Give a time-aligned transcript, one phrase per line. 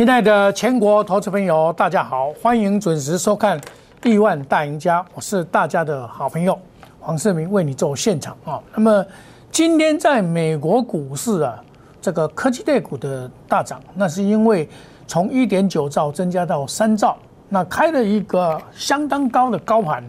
[0.00, 3.60] 亲爱的全国投资朋友，大家好，欢迎准时收看
[4.02, 6.58] 《亿万大赢家》，我是大家的好朋友
[6.98, 8.58] 黄世明，为你做现场啊。
[8.74, 9.04] 那么
[9.52, 11.62] 今天在美国股市啊，
[12.00, 14.66] 这个科技类股的大涨，那是因为
[15.06, 17.18] 从一点九兆增加到三兆，
[17.50, 20.02] 那开了一个相当高的高盘，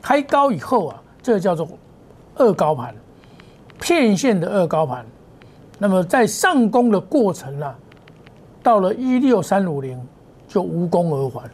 [0.00, 1.68] 开高以后啊，这个叫做
[2.36, 2.94] 二高盘，
[3.80, 5.04] 片线的二高盘。
[5.76, 7.74] 那么在上攻的过程呢？
[8.64, 10.00] 到了一六三五零
[10.48, 11.50] 就无功而返，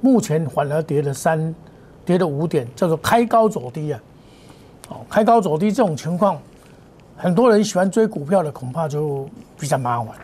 [0.00, 1.54] 目前反而跌了三，
[2.02, 4.00] 跌了五点，叫做开高走低啊。
[4.88, 6.40] 哦，开高走低这种情况，
[7.14, 10.16] 很多人喜欢追股票的恐怕就比较麻烦。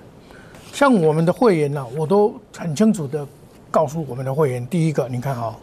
[0.73, 3.27] 像我们的会员呢，我都很清楚的
[3.71, 5.55] 告诉我们的会员，第一个，你看哈，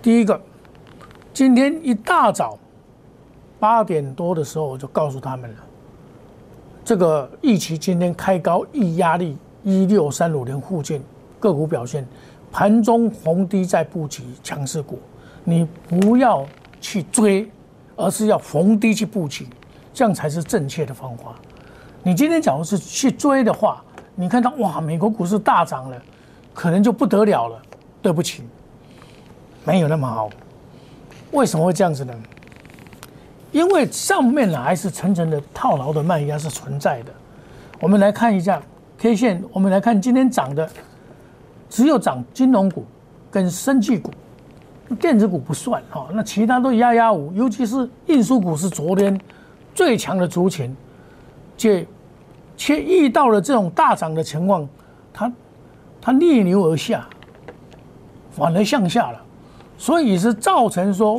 [0.00, 0.40] 第一个，
[1.34, 2.58] 今天一大早
[3.58, 5.56] 八点多的时候，我就告诉他们了，
[6.82, 9.36] 这个预期今天开高易压力。
[9.62, 11.02] 一六三五零附近
[11.38, 12.06] 个股表现，
[12.50, 14.98] 盘中逢低在布局强势股，
[15.44, 16.46] 你不要
[16.80, 17.50] 去追，
[17.96, 19.46] 而是要逢低去布局，
[19.92, 21.34] 这样才是正确的方法。
[22.02, 26.02] 你今天假如是去追的话，你看到哇，美国股市大涨了，
[26.54, 27.60] 可能就不得了了。
[28.00, 28.42] 对不起，
[29.64, 30.30] 没有那么好。
[31.32, 32.14] 为什么会这样子呢？
[33.52, 37.12] 因为上面呢还是层层的套牢的卖压是存在的。
[37.78, 38.62] 我们来看一下。
[39.00, 40.68] K 线，我们来看今天涨的，
[41.70, 42.84] 只有涨金融股
[43.30, 44.10] 跟生技股，
[45.00, 46.06] 电子股不算哈。
[46.12, 49.18] 那其他都压压五，尤其是运输股是昨天
[49.74, 50.76] 最强的族群，
[51.56, 51.86] 且
[52.58, 54.68] 却遇到了这种大涨的情况，
[55.14, 55.32] 它
[55.98, 57.08] 它逆流而下，
[58.30, 59.22] 反而向下了，
[59.78, 61.18] 所以是造成说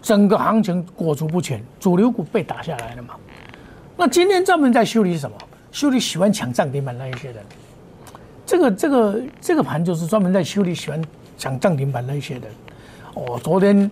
[0.00, 3.16] 整个行情裹足不前，主流股被打下来了嘛。
[3.96, 5.36] 那今天专门在修理什么？
[5.74, 7.44] 修理喜欢抢涨停板那一些人，
[8.46, 11.02] 这个这个这个盘就是专门在修理喜欢
[11.36, 12.42] 抢涨停板那一些人。
[13.14, 13.90] 哦，昨天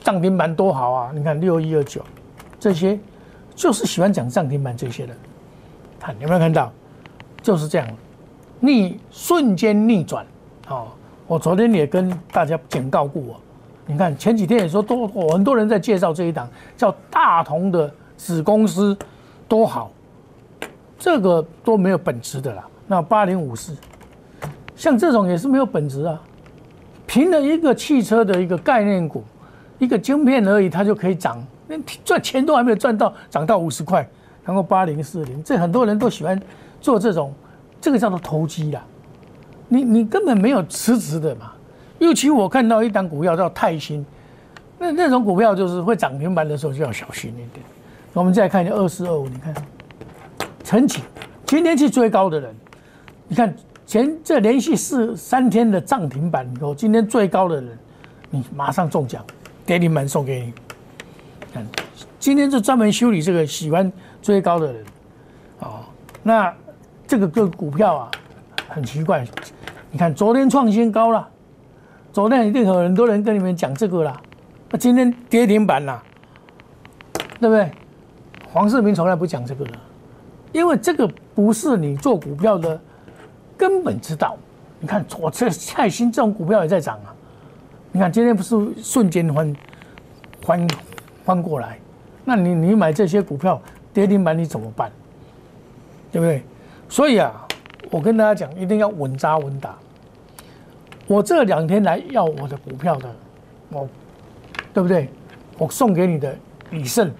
[0.00, 1.10] 涨停板多好啊！
[1.12, 2.00] 你看六一二九，
[2.60, 2.96] 这些
[3.56, 5.16] 就是喜欢讲涨停板这些人。
[5.98, 6.72] 看有没有看到？
[7.42, 7.88] 就是这样，
[8.60, 10.24] 逆瞬间逆转。
[10.68, 10.86] 哦，
[11.26, 13.40] 我昨天也跟大家警告过我。
[13.86, 18.96] 你看前几天也说多，很多人在介绍这一档叫大同的子公司
[19.48, 19.90] 多好。
[21.04, 22.66] 这个都没有本质的啦。
[22.86, 23.76] 那八零五四，
[24.74, 26.18] 像这种也是没有本质啊。
[27.06, 29.22] 凭了一个汽车的一个概念股，
[29.78, 34.08] 一个晶片而已，它就可以涨，连赚钱都还没有赚到，涨到五十块。
[34.46, 36.40] 然后八零四零，这很多人都喜欢
[36.80, 37.34] 做这种，
[37.82, 38.82] 这个叫做投机啦。
[39.68, 41.52] 你你根本没有实质的嘛。
[41.98, 44.02] 尤其我看到一档股票叫泰兴，
[44.78, 47.62] 那那种股票就是会涨停板的时候就要小心一点。
[48.14, 49.54] 我们再看一下二四二五，你看。
[50.74, 51.02] 晨起，
[51.46, 52.52] 今天去追高的人，
[53.28, 53.54] 你看
[53.86, 57.78] 前这连续四三天的涨停板以后，今天最高的人，
[58.28, 59.24] 你马上中奖，
[59.64, 60.52] 跌停板送给你。
[61.52, 61.64] 看，
[62.18, 64.84] 今天是专门修理这个喜欢追高的人，
[65.60, 65.84] 哦，
[66.24, 66.52] 那
[67.06, 68.10] 这个个股票啊，
[68.68, 69.24] 很奇怪，
[69.92, 71.28] 你看昨天创新高了，
[72.12, 74.20] 昨天一定有很多人跟你们讲这个啦，
[74.70, 76.02] 那今天跌停板啦，
[77.38, 77.70] 对不对？
[78.52, 79.72] 黄世明从来不讲这个的。
[80.54, 82.80] 因为这个不是你做股票的
[83.58, 84.36] 根本之道。
[84.78, 87.12] 你看，我这蔡兴这种股票也在涨啊。
[87.90, 89.56] 你看今天不是瞬间翻
[90.42, 90.68] 翻
[91.24, 91.78] 翻过来，
[92.24, 93.60] 那你你买这些股票
[93.92, 94.92] 跌停板你怎么办？
[96.12, 96.42] 对不对？
[96.88, 97.32] 所以啊，
[97.90, 99.76] 我跟大家讲，一定要稳扎稳打。
[101.08, 103.12] 我这两天来要我的股票的，
[103.70, 103.88] 我
[104.72, 105.08] 对不对？
[105.58, 106.32] 我送给你的
[106.70, 107.10] 李胜。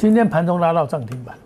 [0.00, 1.36] 今天盘中拉到涨停板，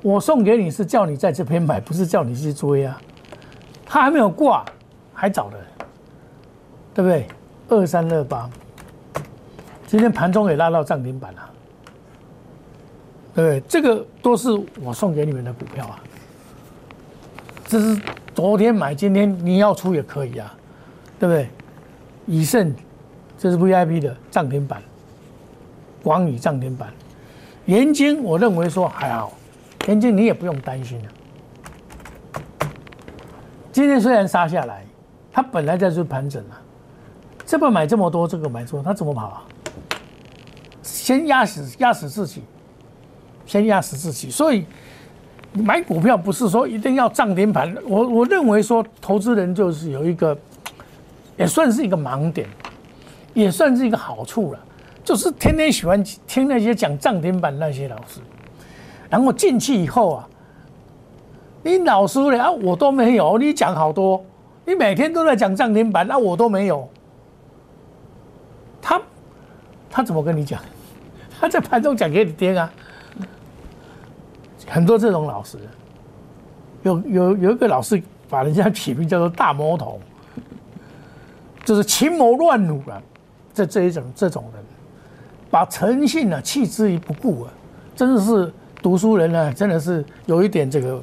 [0.00, 2.98] 我送给你是叫你在这边买， 不是叫你去追啊。
[3.84, 4.64] 他还没有挂，
[5.12, 5.58] 还早的，
[6.94, 7.26] 对不对？
[7.68, 8.48] 二三二八，
[9.86, 11.50] 今天盘中也拉到涨停板了，
[13.34, 13.60] 对不对？
[13.68, 14.48] 这个都是
[14.82, 16.00] 我送给你们的股票啊。
[17.66, 18.00] 这是
[18.34, 20.56] 昨天买，今天你要出也可以啊，
[21.18, 21.46] 对不对？
[22.24, 22.74] 以盛，
[23.36, 24.82] 这是 VIP 的涨停板，
[26.02, 26.90] 广宇涨停板。
[27.70, 29.32] 盐金，我认为说还好，
[29.86, 31.08] 盐金你也不用担心了。
[33.70, 34.84] 今天虽然杀下来，
[35.32, 36.58] 它本来在这盘整啊，
[37.46, 39.42] 这不买这么多，这个买错，它怎么跑啊？
[40.82, 42.42] 先压死压死自己，
[43.46, 44.28] 先压死自己。
[44.32, 44.66] 所以
[45.52, 47.72] 买股票不是说一定要涨停板。
[47.86, 50.36] 我我认为说，投资人就是有一个，
[51.36, 52.48] 也算是一个盲点，
[53.32, 54.58] 也算是一个好处了。
[55.02, 58.20] 就是天天喜欢听那些讲涨停板那些老师，
[59.08, 60.28] 然后进去以后啊，
[61.62, 64.24] 你老师了啊，我都没有，你讲好多，
[64.64, 66.88] 你每天都在讲涨停板，那我都没有。
[68.82, 69.00] 他
[69.90, 70.60] 他怎么跟你讲？
[71.40, 72.72] 他在盘中讲给你听啊。
[74.68, 75.58] 很多这种老师，
[76.82, 79.98] 有有有一个老师把人家起名叫做大魔头，
[81.64, 83.02] 就是群谋乱舞啊。
[83.52, 84.64] 这这一种这种人，
[85.50, 87.52] 把诚信呢弃之于不顾啊，
[87.96, 91.02] 真的是读书人呢，真的是有一点这个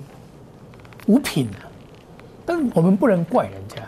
[1.06, 1.68] 无品啊。
[2.46, 3.84] 但是我们不能怪人家，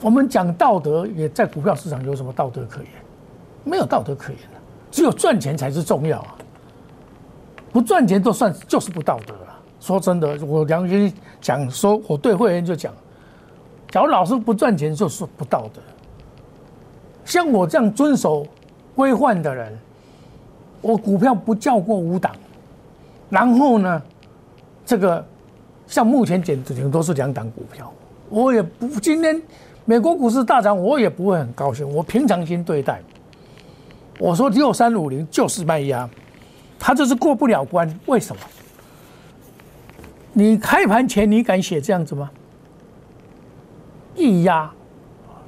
[0.00, 2.90] 我们讲道德也在股票市场有什么道德可言？
[3.62, 4.58] 没有道德可言的，
[4.90, 6.34] 只有赚钱才是重要啊。
[7.72, 9.56] 不赚钱都算就是不道德了。
[9.78, 12.92] 说真的，我良心讲，说我对会员就讲，
[13.90, 15.80] 假如老师不赚钱就是不道德。
[17.30, 18.44] 像我这样遵守
[18.96, 19.78] 规范的人，
[20.80, 22.34] 我股票不叫过五档，
[23.28, 24.02] 然后呢，
[24.84, 25.24] 这个
[25.86, 27.92] 像目前简直都是两档股票，
[28.28, 29.40] 我也不今天
[29.84, 33.00] 美国股市大涨，我也不会很高兴，我平常心对待。
[34.18, 36.10] 我说六三五零就是卖压。
[36.82, 38.42] 他就是过不了关，为什么？
[40.32, 42.28] 你开盘前你敢写这样子吗？
[44.16, 44.68] 一压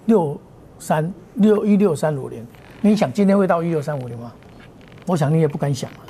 [0.05, 0.39] 六
[0.79, 2.47] 三六一六三五零，
[2.81, 4.33] 你想今天会到一六三五零吗？
[5.07, 6.07] 我想你也不敢想啊。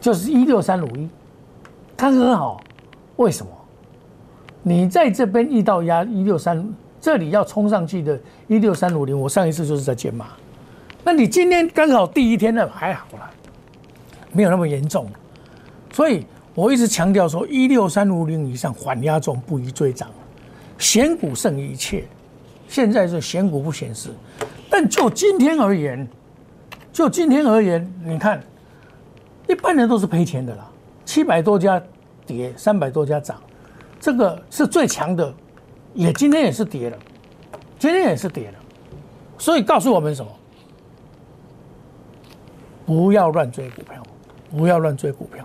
[0.00, 1.08] 就是一六三五一，
[1.96, 2.62] 它很好，
[3.16, 3.52] 为什么？
[4.62, 10.26] 你在这边遇到压一六三，这里要冲上去的，一六三五零，我上一次就是在减码。
[11.04, 13.30] 那你今天刚好第一天呢，还好了。
[14.32, 15.08] 没有那么严重，
[15.92, 20.08] 所以我一直强调说，一六三五零以上缓压中不宜追涨，
[20.78, 22.04] 选股胜一切。
[22.68, 24.10] 现在是选股不显示，
[24.68, 26.06] 但就今天而言，
[26.92, 28.42] 就今天而言，你看，
[29.48, 30.70] 一般人都是赔钱的啦。
[31.04, 31.82] 七百多家
[32.26, 33.40] 跌，三百多家涨，
[34.00, 35.32] 这个是最强的，
[35.94, 36.98] 也今天也是跌了，
[37.78, 38.58] 今天也是跌了，
[39.38, 40.30] 所以告诉我们什么？
[42.84, 44.02] 不要乱追股票。
[44.48, 45.44] 不要乱追股票，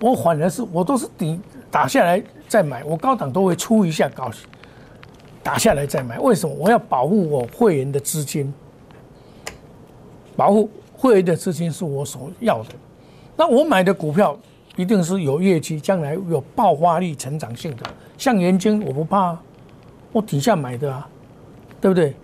[0.00, 4.30] 我反而是我都是底打下来再买，我高档都会出一下高，
[5.50, 6.16] 打下来再买。
[6.20, 6.54] 为什么？
[6.54, 8.54] 我要保护我会员的资金，
[10.36, 12.68] 保护会员的资金是我所要的。
[13.36, 14.38] 那我买的股票
[14.76, 17.82] 一定是有业绩，将来有爆发力、成长性的。
[18.16, 19.36] 像元晶，我不怕，
[20.12, 21.08] 我底下买的啊，
[21.80, 22.14] 对不对？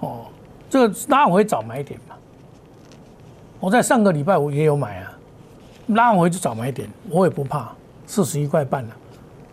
[0.00, 0.26] 哦，
[0.68, 2.14] 这个拉回早买点嘛。
[3.60, 5.18] 我在上个礼拜我也有买啊，
[5.86, 7.72] 拉回就早买点，我也不怕，
[8.06, 8.90] 四十一块半了，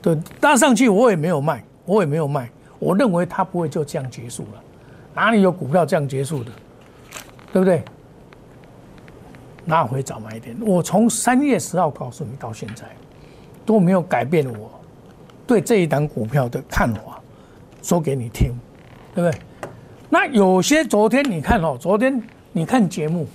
[0.01, 2.51] 对，拉上去我也没有卖，我也没有卖，
[2.81, 4.63] 我认为它不会就这样结束了，
[5.13, 6.51] 哪里有股票这样结束的，
[7.53, 7.83] 对不对？
[9.67, 12.85] 拉回早买点，我从三月十号告诉你到现在，
[13.63, 14.71] 都没有改变我
[15.45, 17.21] 对这一档股票的看法，
[17.83, 18.51] 说给你听，
[19.13, 19.39] 对不对？
[20.09, 22.19] 那有些昨天你看哦，昨天
[22.51, 23.27] 你看节目。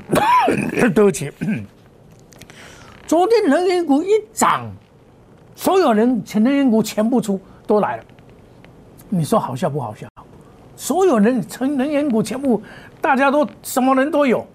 [0.94, 1.30] 对不起，
[3.06, 4.70] 昨天能源股一涨，
[5.54, 8.04] 所有人前能源股全部出都来了。
[9.10, 10.08] 你说好笑不好笑？
[10.76, 12.62] 所有人成能源股全部，
[13.02, 14.46] 大家都什么人都有，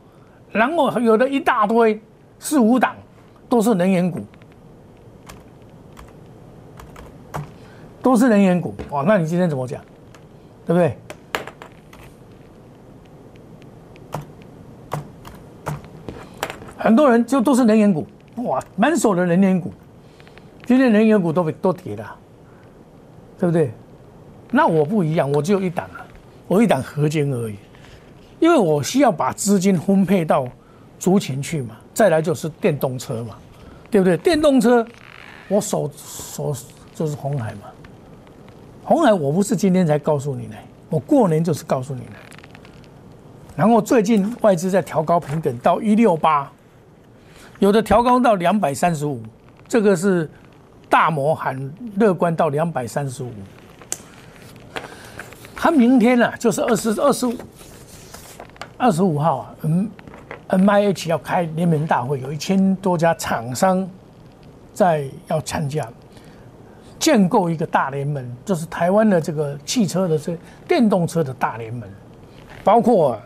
[0.51, 2.01] 然后有的一大堆
[2.39, 2.95] 四五档
[3.47, 4.25] 都是能源股，
[8.01, 8.73] 都是能源股。
[8.89, 9.79] 哇，那你今天怎么讲？
[10.65, 10.97] 对不对？
[16.75, 18.07] 很多人就都是能源股，
[18.37, 19.71] 哇，满手的能源股，
[20.65, 22.15] 今天能源股都被都跌了，
[23.37, 23.71] 对不对？
[24.51, 26.05] 那我不一样，我只有一档啊，
[26.47, 27.55] 我一档合金而已，
[28.39, 30.47] 因为我需要把资金分配到
[30.99, 31.75] 族群去嘛。
[31.93, 33.35] 再来就是电动车嘛，
[33.89, 34.17] 对不对？
[34.17, 34.85] 电动车，
[35.47, 36.55] 我手手
[36.93, 37.61] 就是红海嘛，
[38.83, 40.55] 红海我不是今天才告诉你的，
[40.89, 42.11] 我过年就是告诉你的。
[43.55, 46.51] 然后最近外资在调高平等到一六八。
[47.59, 49.23] 有的调高到两百三十五，
[49.65, 50.29] 这个是
[50.89, 53.31] 大摩喊乐观到两百三十五。
[55.65, 57.33] 他明天呢，就是二十二十五
[58.77, 59.89] 二十五号啊，N
[60.49, 63.89] N I H 要开联盟大会，有一千多家厂商
[64.75, 65.83] 在要参加，
[66.99, 71.89] 建构一个大联盟，就是台湾的这个汽车的这电动车的大联盟，
[72.63, 73.17] 包括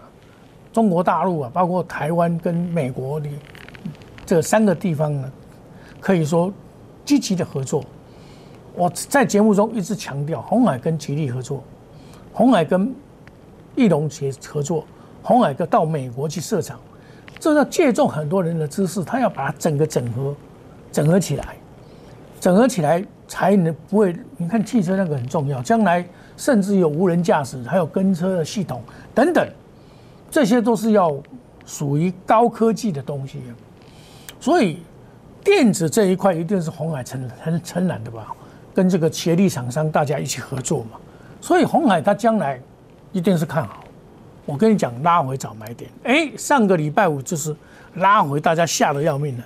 [0.71, 3.27] 中国大陆啊，包括台湾跟美国的。
[4.25, 5.29] 这三个地方呢，
[5.99, 6.49] 可以说
[7.03, 7.83] 积极的合作。
[8.75, 11.61] 我在节目中一直强调，红海跟吉利合作，
[12.33, 12.93] 红海跟
[13.75, 14.85] 翼龙协合作，
[15.21, 16.79] 红海哥到美国去设厂，
[17.39, 20.35] 这要借重很多人的知识，他要把整个整合，
[20.91, 21.55] 整合起来，
[22.39, 24.15] 整合起来才能不会。
[24.37, 26.05] 你看汽车那个很重要，将来
[26.37, 28.81] 甚至有无人驾驶，还有跟车的系统
[29.13, 29.47] 等等，
[30.31, 31.17] 这些都是要
[31.65, 33.41] 属于高科技的东西。
[34.39, 34.79] 所以
[35.43, 38.27] 电子这一块一定是红海承承承揽的吧？
[38.73, 40.91] 跟这个协力厂商大家一起合作嘛。
[41.41, 42.59] 所以红海它将来
[43.11, 43.83] 一定是看好。
[44.45, 45.91] 我跟你讲，拉回找买点。
[46.03, 47.55] 哎，上个礼拜五就是
[47.95, 49.43] 拉回，大家吓得要命了，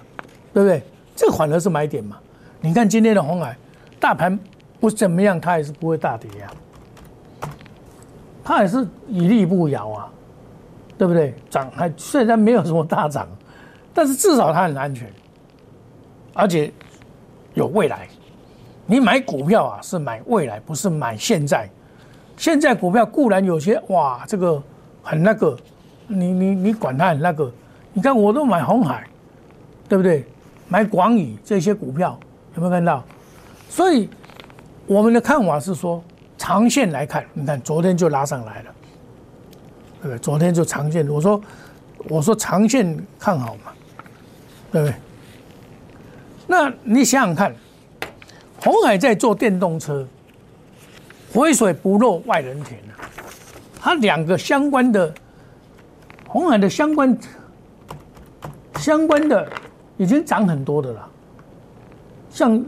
[0.53, 0.81] 对不对？
[1.15, 2.17] 这反而是买点嘛。
[2.61, 3.55] 你看今天的红海，
[3.99, 4.39] 大盘
[4.79, 6.51] 不怎么样，它也是不会大跌呀，
[8.43, 10.09] 它也是屹立不摇啊，
[10.97, 11.35] 对不对？
[11.49, 13.27] 涨还虽然没有什么大涨，
[13.93, 15.11] 但是至少它很安全，
[16.33, 16.71] 而且
[17.53, 18.07] 有未来。
[18.85, 21.69] 你买股票啊，是买未来，不是买现在。
[22.37, 24.61] 现在股票固然有些哇，这个。
[25.05, 25.57] 很那个，
[26.07, 27.51] 你你你管它很那个，
[27.91, 29.05] 你看我都买红海，
[29.89, 30.25] 对不对？
[30.69, 32.17] 买广宇这些股票
[32.55, 33.03] 有没有看到？
[33.67, 34.09] 所以
[34.87, 36.01] 我们的看法是说，
[36.37, 38.71] 长线来看，你看昨天就拉上来了，
[40.01, 40.17] 对不对？
[40.19, 41.41] 昨天就长线，我说
[42.07, 43.73] 我说长线看好嘛，
[44.71, 44.95] 对不对？
[46.47, 47.53] 那你想想看，
[48.61, 50.07] 红海在做电动车，
[51.33, 52.93] 回水不落外人田啊。
[53.81, 55.13] 它两个相关的，
[56.27, 57.17] 红海的相关
[58.77, 59.45] 相关的
[59.97, 61.09] 已经涨很多的了，
[62.29, 62.65] 像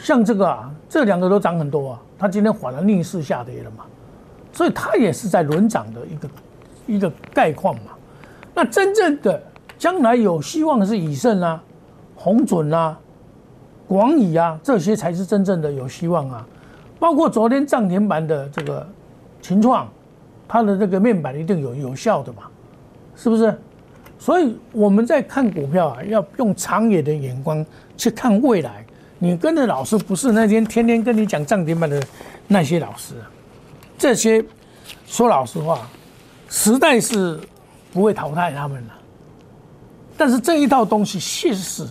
[0.00, 3.84] 像这个啊，这两个都涨很多啊，它今天反而逆势下跌了嘛，
[4.52, 6.28] 所以它也是在轮涨的一个
[6.86, 7.92] 一个概况嘛。
[8.54, 9.42] 那真正的
[9.78, 11.60] 将来有希望的是以盛啊、
[12.14, 12.96] 红准啊、
[13.88, 16.46] 广宇啊，这些才是真正的有希望啊。
[17.02, 18.86] 包括昨天涨停板的这个。
[19.44, 19.90] 情况，
[20.46, 22.44] 它的这个面板一定有有效的嘛，
[23.16, 23.52] 是不是？
[24.20, 27.66] 所以我们在看股票啊，要用长远的眼光
[27.96, 28.86] 去看未来。
[29.18, 32.00] 你跟着老师不是那天天天跟你讲涨停板的
[32.46, 33.14] 那些老师，
[33.98, 34.44] 这些
[35.06, 35.90] 说老实话，
[36.48, 37.40] 时代是
[37.92, 38.94] 不会淘汰他们的。
[40.16, 41.84] 但是这一套东西确实是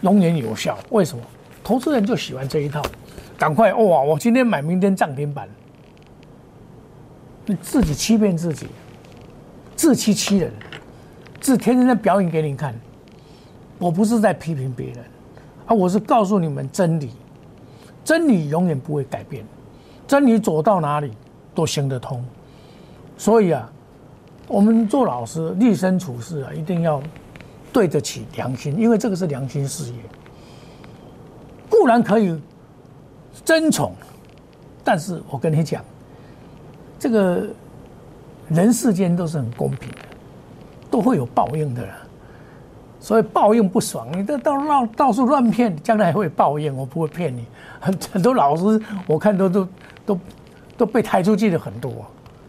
[0.00, 0.76] 永远有效。
[0.90, 1.22] 为什么？
[1.62, 2.82] 投资人就喜欢这一套，
[3.38, 4.02] 赶快哇！
[4.02, 5.48] 我今天买，明天涨停板。
[7.44, 8.66] 你自己欺骗自己，
[9.76, 10.52] 自欺欺人，
[11.40, 12.74] 自天天在表演给你看。
[13.78, 15.04] 我不是在批评别人，
[15.66, 17.10] 啊，我是告诉你们真理，
[18.02, 19.44] 真理永远不会改变，
[20.08, 21.12] 真理走到哪里
[21.54, 22.24] 都行得通。
[23.18, 23.70] 所以啊，
[24.48, 27.02] 我们做老师立身处世啊，一定要
[27.70, 29.98] 对得起良心，因为这个是良心事业。
[31.68, 32.40] 固然可以
[33.46, 33.92] 争宠，
[34.82, 35.82] 但是我跟你讲。
[36.98, 37.44] 这个
[38.48, 39.98] 人世间都是很公平的，
[40.90, 41.94] 都会有报应的啦。
[42.98, 46.76] 所以报应不爽，你这到到到处乱骗，将来会报应。
[46.76, 47.46] 我不会骗你，
[47.78, 49.68] 很很多老师我看都都
[50.04, 50.18] 都
[50.78, 51.92] 都被抬出去的很多，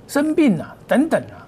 [0.07, 1.45] 生病啊等等啊，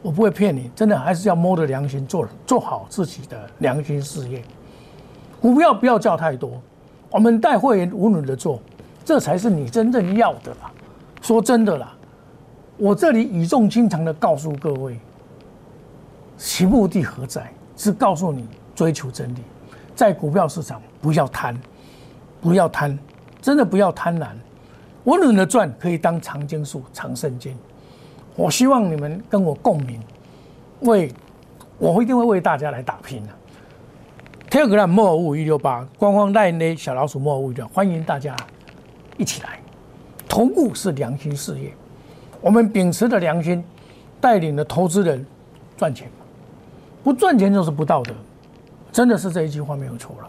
[0.00, 4.42] 我不会骗你，真的还是要摸着良心做做好自己的良心事业。
[5.38, 6.52] 股票不要叫太多，
[7.10, 8.60] 我们带会员无努的做，
[9.04, 10.70] 这才是你真正要的啦。
[11.20, 11.94] 说真的啦。
[12.76, 14.98] 我这里语重心长的告诉各位，
[16.38, 17.52] 其目的何在？
[17.76, 19.38] 是告诉你追求真理，
[19.94, 21.56] 在股票市场不要贪，
[22.38, 22.98] 不要贪，
[23.40, 24.28] 真的不要贪婪。
[25.04, 27.56] 稳稳的赚可以当长青树、长生金。
[28.36, 29.98] 我希望你们跟我共鸣，
[30.80, 31.10] 为
[31.78, 33.28] 我一定会为大家来打拼的。
[34.50, 38.34] Telegram 莫五一六八官方代内小老鼠莫五一六，欢迎大家
[39.16, 39.60] 一起来。
[40.28, 41.72] 投顾是良心事业。
[42.40, 43.62] 我们秉持的良心，
[44.20, 45.24] 带领的投资人
[45.76, 46.08] 赚钱，
[47.04, 48.12] 不赚钱就是不道德，
[48.90, 50.28] 真的是这一句话没有错了，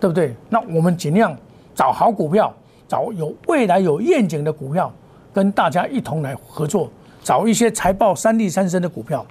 [0.00, 0.34] 对不对？
[0.48, 1.36] 那我们尽量
[1.74, 2.50] 找好股票，
[2.88, 4.90] 找有未来有愿景的股票，
[5.34, 6.90] 跟大家一同来合作，
[7.22, 9.24] 找一些财报三利三升的股票。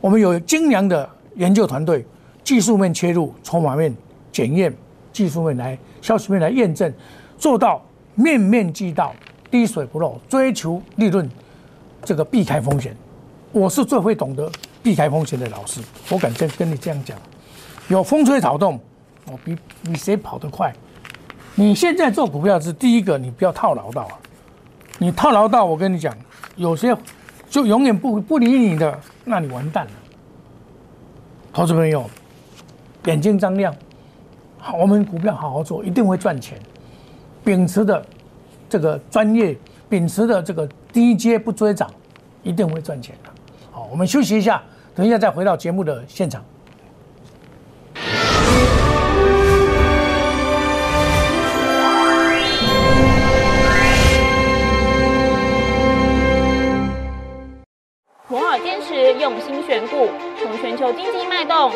[0.00, 2.04] 我们有精良的研究团队，
[2.46, 3.92] 技术面切入，筹码面
[4.30, 4.72] 检验，
[5.12, 6.94] 技术面来，消息面来验证，
[7.36, 7.84] 做到
[8.14, 9.12] 面面俱到。
[9.50, 11.28] 滴水不漏，追求利润，
[12.04, 12.94] 这个避开风险，
[13.50, 14.50] 我是最会懂得
[14.82, 15.80] 避开风险的老师。
[16.10, 17.18] 我敢跟跟你这样讲，
[17.88, 18.78] 有风吹草动，
[19.26, 20.72] 我比比谁跑得快。
[21.54, 24.18] 你现在做股票是第一个，你不要套牢到啊，
[24.98, 26.14] 你套牢到，我跟你讲，
[26.54, 26.94] 有些
[27.48, 29.92] 就永远不不理你的，那你完蛋了。
[31.52, 32.04] 投资朋友，
[33.06, 33.74] 眼睛张亮，
[34.58, 36.58] 好，我们股票好好做，一定会赚钱。
[37.42, 38.04] 秉持的。
[38.68, 39.56] 这个专业
[39.88, 41.88] 秉持的这个低阶不追涨，
[42.42, 43.30] 一定会赚钱的。
[43.70, 44.60] 好，我们休息一下，
[44.92, 46.42] 等一下再回到节目的现场。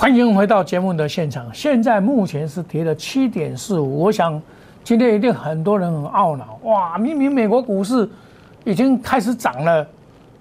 [0.00, 1.52] 欢迎回到节目的现场。
[1.52, 4.40] 现在目前是跌了七点四五，我想
[4.82, 6.58] 今天一定很多人很懊恼。
[6.62, 8.08] 哇，明明美国股市
[8.64, 9.86] 已经开始涨了，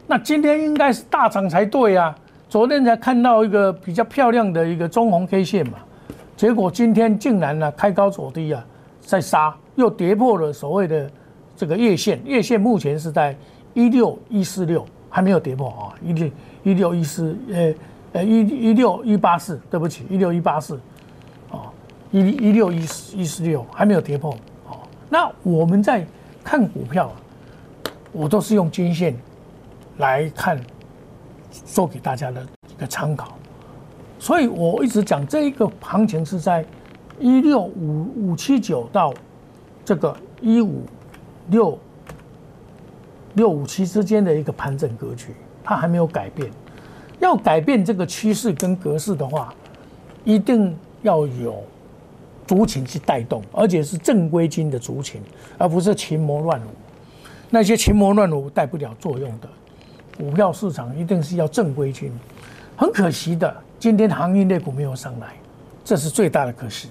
[0.08, 2.16] 那今天应该是大涨才对啊！
[2.48, 5.74] 昨天才看到一个比较漂亮的一个中红 K 线嘛，
[6.38, 8.66] 结果今天竟然呢开高走低啊，
[9.02, 11.12] 在杀，又跌破了所谓的
[11.58, 13.36] 这个月线，月线目前是在
[13.74, 16.30] 一六一四六，还没有跌破啊，一六
[16.64, 17.74] 一六一四呃。
[18.12, 20.80] 呃，一一六一八四，对不起，一六一八四，
[21.52, 21.72] 哦，
[22.12, 24.32] 一一六一四一四六还没有跌破，
[24.68, 26.04] 哦，那我们在
[26.44, 27.12] 看股票，
[28.12, 29.16] 我都是用均线
[29.98, 30.60] 来看，
[31.66, 33.38] 做给大家的一个参考，
[34.18, 36.66] 所以我一直讲这一个行情是在
[37.20, 39.14] 一六五五七九到
[39.86, 40.84] 这个一五
[41.50, 41.78] 六
[43.36, 46.50] 六五七之间的一个盘整格局，它还没有改变。
[47.20, 49.54] 要改变这个趋势跟格式的话，
[50.24, 51.64] 一定要有
[52.48, 55.22] 族群去带动，而且是正规军的族群，
[55.58, 56.70] 而不是群魔乱舞。
[57.50, 59.50] 那些群魔乱舞带不了作用的
[60.18, 62.12] 股票市场，一定是要正规军。
[62.76, 65.34] 很可惜的，今天行业类股没有上来，
[65.84, 66.90] 这是最大的可惜。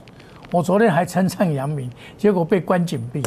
[0.50, 3.22] 我昨天还称赞杨明，结果被关紧闭，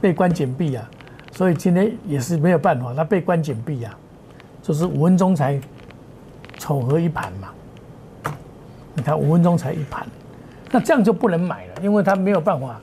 [0.00, 0.90] 被关紧闭啊！
[1.32, 3.98] 所以今天也是没有办法，他被关紧闭啊。
[4.64, 5.60] 就是五分钟才
[6.56, 7.48] 丑合一盘嘛，
[8.94, 10.06] 你看五分钟才一盘，
[10.70, 12.80] 那这样就不能买了，因为它没有办法，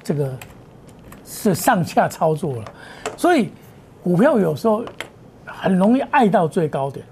[0.00, 0.32] 这个
[1.24, 2.64] 是上下操作了，
[3.16, 3.50] 所以
[4.00, 4.84] 股票有时候
[5.44, 7.04] 很容易爱到最高点。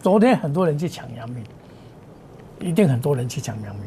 [0.00, 1.44] 昨天很多人去抢阳明，
[2.60, 3.84] 一定很多人去抢阳明。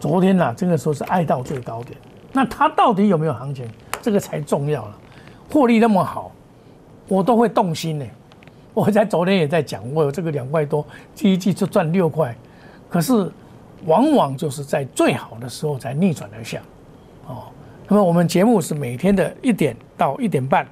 [0.00, 1.98] 昨天呐，这个时候是爱到最高点，
[2.32, 3.68] 那它到底有没有行情？
[4.00, 4.98] 这个才重要了。
[5.50, 6.32] 获利那么好，
[7.08, 8.06] 我都会动心呢。
[8.74, 12.34] 我在昨天也在讲，我有这个两块多，第一季就赚六块，
[12.88, 13.30] 可是
[13.84, 16.60] 往往就是在最好的时候才逆转而下，
[17.26, 17.44] 哦。
[17.88, 20.66] 那么我们节目是每天的一点到一点半，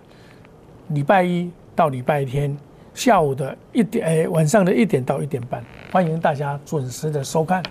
[0.89, 2.57] 礼拜一到礼拜天
[2.95, 7.63] 下午的一点，哎，晚上的一点到一点半，欢迎大家准时的收看。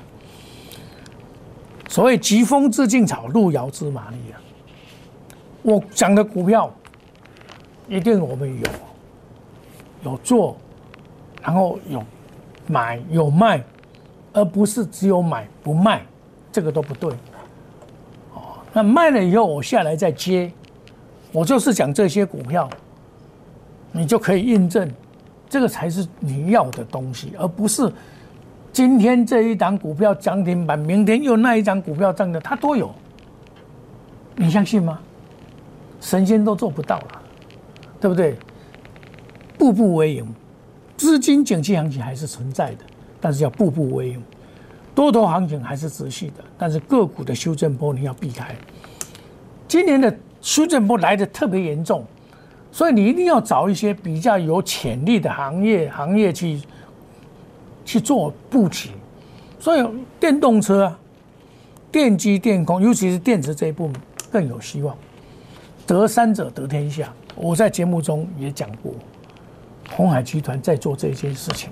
[1.87, 4.37] 所谓疾风知劲草，路遥知马力啊。
[5.63, 6.71] 我讲的股票，
[7.87, 8.88] 一定我们有。
[10.03, 10.55] 有做，
[11.41, 12.03] 然后有
[12.67, 13.63] 买有卖，
[14.33, 16.01] 而不是只有买不卖，
[16.51, 17.11] 这个都不对。
[18.33, 20.51] 哦，那卖了以后我下来再接，
[21.31, 22.69] 我就是讲这些股票，
[23.91, 24.89] 你就可以印证，
[25.49, 27.91] 这个才是你要的东西，而不是
[28.71, 32.93] 今天这一档股票涨停板，明天又那一张股票涨的，它都有，
[34.35, 34.99] 你相信吗？
[35.99, 37.21] 神仙都做不到了，
[37.99, 38.37] 对不对？
[39.59, 40.25] 步步为营，
[40.97, 42.85] 资金景气行情还是存在的，
[43.19, 44.23] 但是要步步为营。
[44.95, 48.55] 多头行情还是持续的，但是个股的修正波你要避开。
[49.67, 52.05] 今年的修正波来的特别严重，
[52.71, 56.61] 所以你一定要找一些比较有潜力的行业行业去
[57.83, 58.89] 去做布局。
[59.59, 59.85] 所以
[60.19, 60.93] 电动车、
[61.91, 64.95] 电机、电工，尤其是电池这一部分更有希望。
[65.85, 68.93] 得三者得天下，我在节目中也讲过。
[69.95, 71.71] 红海集团在做这件事情，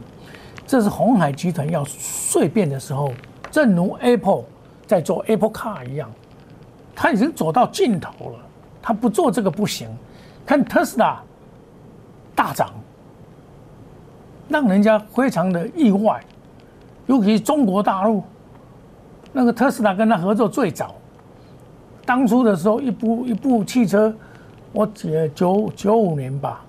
[0.65, 3.11] 这是红海集团要碎变的时候，
[3.49, 4.43] 正如 Apple
[4.85, 6.11] 在做 Apple Car 一样，
[6.95, 8.39] 他已经走到尽头了，
[8.81, 9.87] 他不做这个不行。
[10.45, 11.21] 看特斯拉
[12.35, 12.69] 大涨，
[14.47, 16.23] 让人家非常的意外，
[17.05, 18.23] 尤其中国大陆，
[19.33, 20.95] 那个特斯拉跟他合作最早，
[22.05, 24.13] 当初的时候一部一部汽车，
[24.71, 26.63] 我记九九五年吧。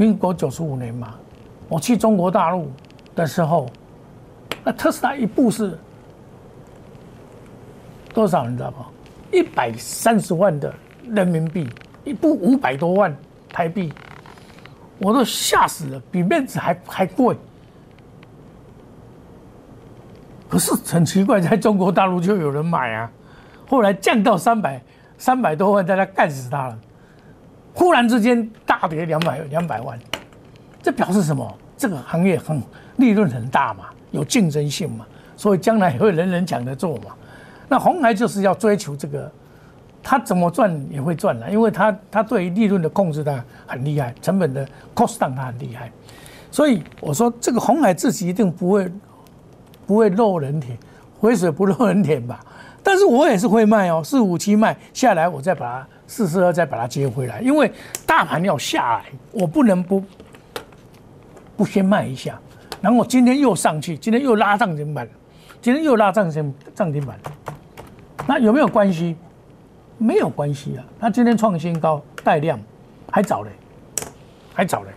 [0.00, 1.14] 民国九十五年嘛，
[1.68, 2.72] 我去中国大陆
[3.14, 3.68] 的时候，
[4.64, 5.78] 那特斯拉一部是
[8.14, 8.48] 多少？
[8.48, 8.86] 你知道吗？
[9.30, 10.74] 一百三十万的
[11.10, 11.68] 人民币，
[12.02, 13.14] 一部五百多万
[13.50, 13.92] 台币，
[14.96, 17.36] 我都吓死了，比面子还还贵。
[20.48, 23.12] 可是很奇怪，在中国大陆就有人买啊，
[23.68, 24.80] 后来降到三百
[25.18, 26.78] 三百多万，大家干死他了。
[27.80, 29.98] 忽然之间大跌两百两百万，
[30.82, 31.50] 这表示什么？
[31.78, 32.62] 这个行业很
[32.96, 37.14] 利润很大嘛，有竞争性嘛，所以将来也会人人抢着做嘛。
[37.70, 39.32] 那红海就是要追求这个，
[40.02, 45.90] 他怎么赚也会赚的，因为他他对于利润的控制他很厉害，成本的 cost down 他很厉害。
[46.50, 48.92] 所以我说这个红海自己一定不会。
[49.86, 50.78] 不会漏人田，
[51.18, 52.38] 回水不漏人田吧？
[52.80, 57.70] 但是我也是会卖哦，四五七卖下来，我再把它四四二再把它接回来，因为
[58.04, 60.02] 大盘要下来，我不能不
[61.56, 62.36] 不先卖一下。
[62.80, 65.08] 然后今天又上去，今天又拉涨停板，
[65.62, 67.16] 今天又拉涨停涨停板，
[68.26, 69.16] 那有没有关系？
[69.98, 72.58] 没有关系啊，它今天创新高带量，
[73.12, 73.50] 还早嘞，
[74.52, 74.88] 还早嘞，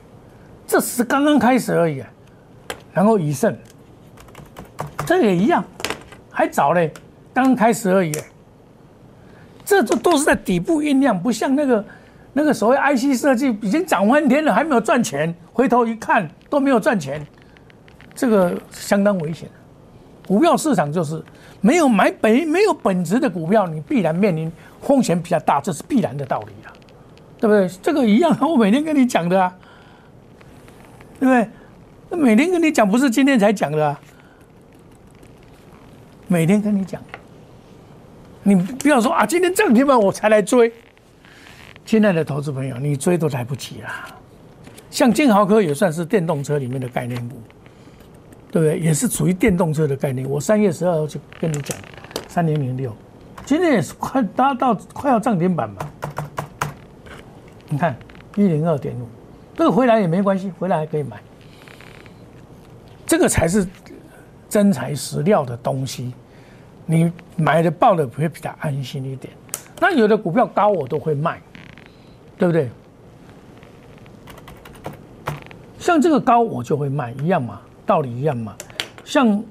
[0.65, 2.10] 这是刚刚开始而已啊。
[2.91, 3.56] 然后以盛。
[5.06, 5.63] 这也一样，
[6.32, 6.91] 还早嘞，
[7.36, 8.12] 刚开始而已。
[9.73, 11.83] 这都都是在底部酝酿，不像那个
[12.33, 17.25] 那个所谓 IC 设计已经涨翻天了，还没有赚钱，回头一看都没有赚钱，
[18.13, 19.49] 这个相当危险。
[20.27, 21.21] 股票市场就是
[21.59, 26.69] 没有买本没有本质的股票，你必然面临风险比较大，这是必然的道理啊，
[27.39, 27.67] 对不对？
[27.81, 29.55] 这个一样，我每天跟你讲的啊，
[31.19, 31.49] 对不对？
[32.09, 33.97] 那每天跟你讲，不是今天才讲的。
[36.27, 36.99] 每天跟你讲，
[38.43, 40.71] 你不要说啊，今天涨停板我才来追。
[41.86, 44.08] 亲爱的投资朋友，你追都来不及啦。
[44.89, 47.41] 像金豪科也算是电动车里面的概念股，
[48.51, 48.79] 对不对？
[48.79, 50.29] 也是属于电动车的概念。
[50.29, 51.77] 我三月十二号就跟你讲，
[52.27, 52.95] 三零零六，
[53.45, 55.89] 今天也是快达到快要涨停板嘛。
[57.69, 57.95] 你看
[58.36, 59.08] 一零二点五，
[59.56, 61.17] 这个回来也没关系，回来还可以买。
[63.06, 63.65] 这个才是。
[64.49, 66.13] 真材实料的东西，
[66.85, 69.33] 你买的报的会比较安心一点。
[69.79, 71.41] 那有的股票高我都会卖，
[72.37, 72.69] 对不对？
[75.79, 78.55] 像这个高我就会卖，一样嘛，道理一样嘛。
[79.03, 79.43] 像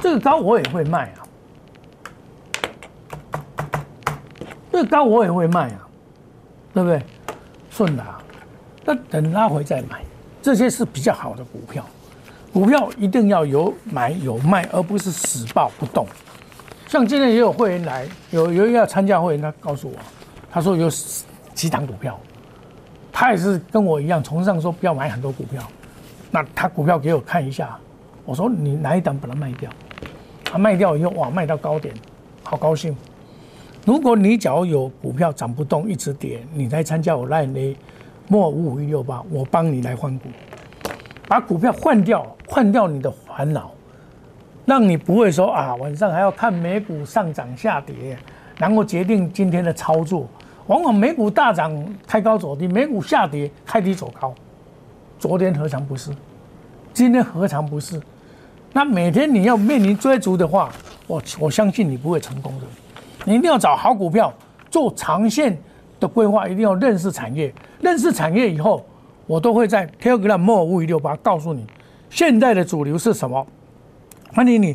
[0.00, 1.24] 这个高我也会卖啊，
[4.70, 5.88] 这个高我也会卖啊，
[6.74, 7.02] 对不对？
[7.70, 8.04] 顺的，
[8.84, 10.02] 那等拉回再买。
[10.42, 11.84] 这些是比较好的股票，
[12.52, 16.06] 股票一定要有买有卖，而不是死抱不动。
[16.86, 19.94] 像今天也有会员来，有有一个要参加会员，他告诉我，
[20.50, 20.88] 他说有
[21.54, 22.18] 几档股票，
[23.12, 25.62] 他也是跟我一样，崇尚说不要买很多股票。
[26.30, 27.78] 那他股票给我看一下，
[28.24, 29.70] 我说你哪一档把它卖掉？
[30.44, 31.94] 他卖掉以后，哇，卖到高点，
[32.42, 32.96] 好高兴。
[33.84, 37.76] 如果你假如有股票涨不动，一直跌，你来参加我赖你。
[38.30, 40.28] 莫五五一六八，我帮你来换股，
[41.28, 43.70] 把股票换掉，换掉你的烦恼，
[44.64, 48.16] 让你不会说啊，晚上还要看美股上涨下跌，
[48.56, 50.26] 然后决定今天的操作。
[50.68, 51.72] 往往美股大涨
[52.06, 54.34] 开高走低，美股下跌开低走高。
[55.18, 56.10] 昨天何尝不是？
[56.92, 58.00] 今天何尝不是？
[58.72, 60.70] 那每天你要面临追逐的话，
[61.06, 62.66] 我我相信你不会成功的。
[63.24, 64.32] 你一定要找好股票，
[64.70, 65.58] 做长线
[66.00, 67.52] 的规划，一定要认识产业。
[67.80, 68.84] 认识产业以后，
[69.28, 71.66] 我都会在 Telegram 莫五五六八告诉你，
[72.08, 73.46] 现在的主流是什么。
[74.32, 74.74] 欢迎你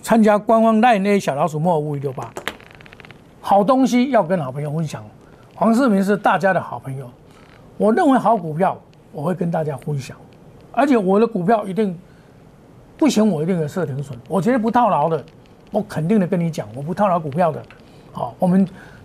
[0.00, 2.32] 参加官方赖那些小老鼠莫五五六八，
[3.40, 5.04] 好东西要跟好朋友分享。
[5.56, 7.10] 黄世明是大家的好朋友，
[7.76, 10.16] 我认为好股票我会跟大家分享，
[10.70, 11.98] 而且我的股票一定
[12.96, 15.24] 不行，我一定有设停损，我绝对不套牢的，
[15.72, 17.60] 我肯定的跟你讲，我不套牢股票的。
[18.12, 18.64] 好，我们。